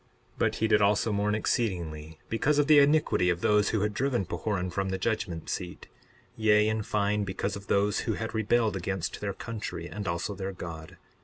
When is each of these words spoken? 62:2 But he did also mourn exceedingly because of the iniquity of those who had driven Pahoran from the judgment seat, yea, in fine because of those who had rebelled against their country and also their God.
62:2 0.37 0.39
But 0.39 0.55
he 0.55 0.67
did 0.67 0.81
also 0.81 1.11
mourn 1.11 1.35
exceedingly 1.35 2.17
because 2.27 2.57
of 2.57 2.65
the 2.65 2.79
iniquity 2.79 3.29
of 3.29 3.41
those 3.41 3.69
who 3.69 3.81
had 3.81 3.93
driven 3.93 4.25
Pahoran 4.25 4.71
from 4.71 4.89
the 4.89 4.97
judgment 4.97 5.47
seat, 5.47 5.89
yea, 6.35 6.67
in 6.67 6.81
fine 6.81 7.23
because 7.23 7.55
of 7.55 7.67
those 7.67 7.99
who 7.99 8.13
had 8.13 8.33
rebelled 8.33 8.75
against 8.75 9.21
their 9.21 9.33
country 9.33 9.85
and 9.85 10.07
also 10.07 10.33
their 10.33 10.53
God. 10.53 10.97